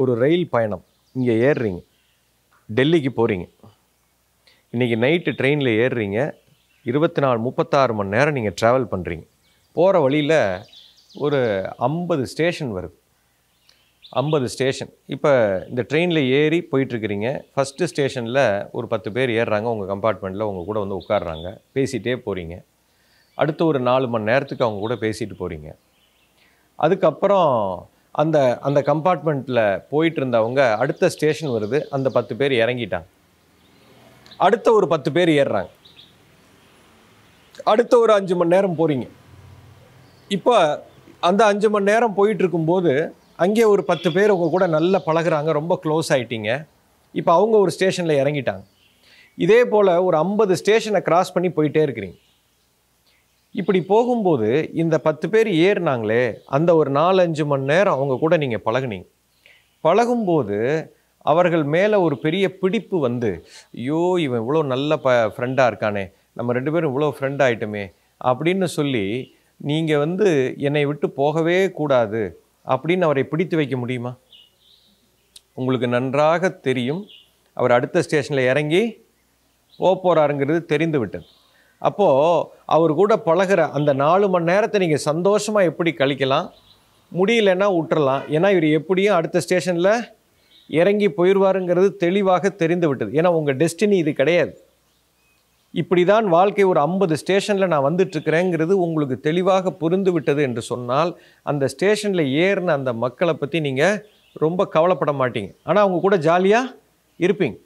[0.00, 0.84] ஒரு ரயில் பயணம்.
[1.16, 1.80] இங்கே ஏறுறீங்க.
[2.68, 3.46] டெல்லிக்கு போகிறீங்க
[4.74, 6.18] இன்றைக்கி நைட்டு ட்ரெயினில் ஏறுறீங்க.
[6.86, 9.24] இருபத்தி நாலு முப்பத்தாறு மணி நேரம் நீங்கள் ட்ராவல் பண்ணுறீங்க
[9.76, 10.38] போகிற வழியில்
[11.24, 11.38] ஒரு
[11.88, 12.96] ஐம்பது ஸ்டேஷன் வருது.
[14.20, 15.30] ஐம்பது ஸ்டேஷன் இப்போ
[15.70, 17.28] இந்த ட்ரெயினில் ஏறி போயிட்டுருக்கிறீங்க.
[17.52, 18.42] ஃபஸ்ட்டு ஸ்டேஷனில்
[18.76, 19.68] ஒரு பத்து பேர் ஏறுறாங்க.
[19.74, 22.56] உங்கள் கம்பார்ட்மெண்ட்டில் உங்கள் கூட வந்து உட்காடுறாங்க பேசிகிட்டே போகிறீங்க
[23.38, 25.70] அடுத்து ஒரு நாலு மணி நேரத்துக்கு அவங்க கூட பேசிட்டு போகிறீங்க
[26.78, 27.50] அதுக்கப்புறம்
[28.20, 28.38] அந்த
[28.68, 29.60] அந்த கம்பார்ட்மெண்ட்டில்
[29.92, 33.08] போயிட்டு இருந்தவங்க அடுத்த ஸ்டேஷன் வருது அந்த பத்து பேர் இறங்கிட்டாங்க.
[34.46, 35.70] அடுத்த ஒரு பத்து பேர் ஏறுறாங்க.
[37.72, 39.06] அடுத்த ஒரு அஞ்சு மணி நேரம் போகிறீங்க
[40.36, 40.54] இப்போ
[41.28, 42.92] அந்த அஞ்சு மணி நேரம் போயிட்டு இருக்கும்போது
[43.44, 46.50] அங்கே ஒரு பத்து பேர் உங்கள் கூட நல்லா பழகுறாங்க ரொம்ப க்ளோஸ் ஆகிட்டீங்க
[47.20, 48.62] இப்போ அவங்க ஒரு ஸ்டேஷனில் இறங்கிட்டாங்க.
[49.44, 52.16] இதே போல் ஒரு ஐம்பது ஸ்டேஷனை க்ராஸ் பண்ணி போயிட்டே இருக்கிறீங்க.
[53.54, 56.22] இப்படி போகும்போது இந்த பத்து பேர் ஏறினாங்களே
[56.56, 59.06] அந்த ஒரு நாலஞ்சு மணி நேரம் அவங்க கூட நீங்கள் பழகுனீங்க.
[59.84, 60.58] பழகும்போது
[61.24, 63.30] அவர்கள் மேலே ஒரு பெரிய பிடிப்பு வந்து
[63.74, 66.04] ஐயோ இவன் இவ்வளோ நல்ல ப ஃப்ரெண்டாக இருக்கானே
[66.38, 67.84] நம்ம ரெண்டு பேரும் இவ்வளோ ஃப்ரெண்ட் ஆகிட்டோமே
[68.20, 69.04] அப்படின்னு சொல்லி
[69.60, 70.28] நீங்கள் வந்து
[70.68, 72.22] என்னை விட்டு போகவே கூடாது
[72.66, 74.12] அப்படின்னு அவரை பிடித்து வைக்க முடியுமா?
[75.58, 77.02] உங்களுக்கு நன்றாக தெரியும்
[77.56, 78.82] அவர் அடுத்த ஸ்டேஷனில் இறங்கி
[79.80, 81.26] போக போகிறாருங்கிறது தெரிந்து விட்டது.
[81.88, 86.48] அப்போது அவர் கூட பழகுற அந்த நாலு மணி நேரத்தை நீங்கள் சந்தோஷமாக எப்படி கழிக்கலாம்?
[87.12, 89.94] முடியலன்னா விட்டுறலாம் ஏன்னா இவர் எப்படியும் அடுத்த ஸ்டேஷனில்
[90.80, 93.10] இறங்கி போயிடுவாருங்கிறது தெளிவாக தெரிந்து விட்டது.
[93.18, 94.52] ஏன்னா உங்கள் டெஸ்டினி இது கிடையாது.
[95.74, 101.10] இப்படி தான் வாழ்க்கை ஒரு ஐம்பது ஸ்டேஷனில் நான் வந்துட்டுருக்கிறேங்கிறது உங்களுக்கு தெளிவாக புரிந்து விட்டது என்று சொன்னால்
[101.50, 104.00] அந்த ஸ்டேஷனில் ஏறின அந்த மக்களை பற்றி நீங்கள்
[104.44, 105.50] ரொம்ப கவலைப்பட மாட்டீங்க.
[105.68, 106.74] ஆனால் அவங்க கூட ஜாலியாக
[107.24, 107.56] இருப்பீங்க.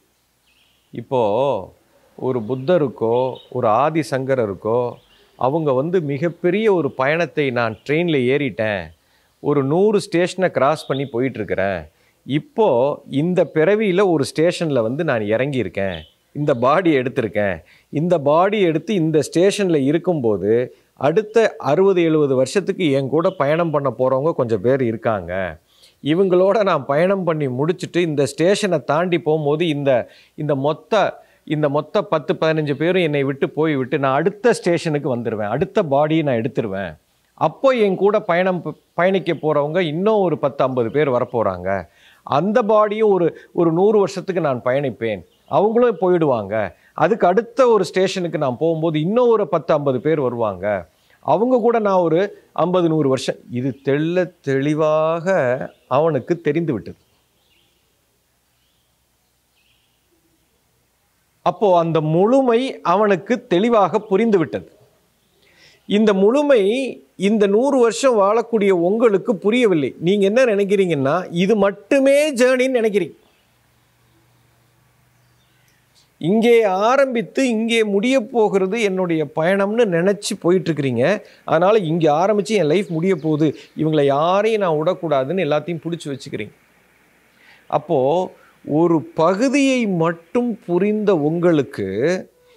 [0.95, 1.75] இப்போது
[2.19, 3.17] ஒரு புத்தருக்கோ
[3.49, 4.81] ஒரு ஆதி சங்கரருக்கோ
[5.39, 8.83] அவங்க வந்து மிகப்பெரிய ஒரு பயணத்தை நான் ட்ரெயினில் ஏறிட்டேன்.
[9.41, 11.81] ஒரு நூறு ஸ்டேஷனை கிராஸ் பண்ணி போயிட்டுருக்கிறேன்.
[12.27, 15.99] இப்போது இந்த பிறவியில் ஒரு ஸ்டேஷனில் வந்து நான் இறங்கியிருக்கேன்.
[16.33, 17.57] இந்த பாடி எடுத்திருக்கேன்.
[17.93, 24.33] இந்த பாடி எடுத்து இந்த ஸ்டேஷனில் இருக்கும்போது அடுத்த அறுபது எழுபது வருஷத்துக்கு என் கூட பயணம் பண்ண போகிறவங்க
[24.35, 25.33] கொஞ்சம் பேர் இருக்காங்க.
[26.05, 29.91] இவங்களோட நான் பயணம் பண்ணி முடிச்சுட்டு இந்த ஸ்டேஷனை தாண்டி போகும்போது இந்த
[30.35, 31.25] இந்த மொத்த
[31.55, 36.23] இந்த மொத்த பத்து பதினஞ்சு பேரும் என்னை விட்டு போய் விட்டு நான் அடுத்த ஸ்டேஷனுக்கு வந்துடுவேன் அடுத்த பாடியை
[36.23, 36.93] நான் எடுத்துருவேன்.
[37.35, 38.61] அப்போ என் கூட பயணம்
[38.95, 41.71] பயணிக்க போகிறவங்க இன்னும் ஒரு பத்து ஐம்பது பேர் வரப்போகிறாங்க
[42.23, 45.21] அந்த பாடியும் ஒரு ஒரு நூறு வருஷத்துக்கு நான் பயணிப்பேன்.
[45.47, 46.55] அவங்களும் போயிடுவாங்க.
[46.93, 50.89] அதுக்கு அடுத்த ஒரு ஸ்டேஷனுக்கு நான் போகும்போது இன்னும் ஒரு பத்து ஐம்பது பேர் வருவாங்க.
[51.21, 52.21] அவங்க கூட நான் ஒரு
[52.53, 53.41] ஐம்பது நூறு வருஷம்.
[53.51, 55.27] இது தெள்ள தெளிவாக
[55.89, 56.99] அவனுக்கு தெரிந்து விட்டது
[61.51, 62.61] அப்போ அந்த முழுமை
[62.95, 64.69] அவனுக்கு தெளிவாக புரிந்துவிட்டது.
[65.97, 66.63] இந்த முழுமை
[67.29, 69.91] இந்த நூறு வருஷம் வாழக்கூடிய உங்களுக்கு புரியவில்லை.
[70.07, 71.15] நீங்க என்ன நினைக்கிறீங்கன்னா
[71.45, 73.17] இது மட்டுமே ஜேர்னின்னு நினைக்கிறீங்க.
[76.31, 76.55] இங்கே
[76.89, 81.05] ஆரம்பித்து இங்கே முடிய போகிறது என்னுடைய பயணம்னு நினச்சி போயிட்டுருக்கிறீங்க.
[81.51, 83.49] அதனால் இங்கே ஆரம்பித்து என் லைஃப் முடிய போகுது.
[83.83, 86.55] இவங்களை யாரையும் நான் விடக்கூடாதுன்னு எல்லாத்தையும் பிடிச்சி வச்சுக்கிறீங்க.
[87.79, 91.89] அப்போது ஒரு பகுதியை மட்டும் புரிந்த உங்களுக்கு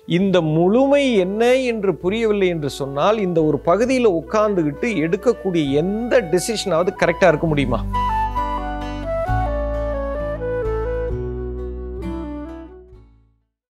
[0.08, 7.28] இந்த முழுமை என்ன என்று புரியவில்லை என்று சொன்னால் இந்த ஒரு பகுதியில் உட்கார்ந்துக்கிட்டு எடுக்கக்கூடிய எந்த டெசிஷனாவது கரெக்டாக
[7.28, 7.99] இருக்க முடியுமா?